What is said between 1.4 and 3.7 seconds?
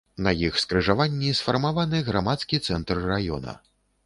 сфармаваны грамадскі цэнтр раёна.